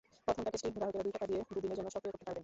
প্রথম 0.25 0.41
প্যাকেজটি 0.45 0.69
গ্রাহকেরা 0.77 1.03
দুই 1.05 1.13
টাকা 1.15 1.27
দিয়ে 1.29 1.41
দুদিনের 1.55 1.77
জন্য 1.77 1.89
সক্রিয় 1.95 2.13
করতে 2.13 2.25
পারবেন। 2.27 2.39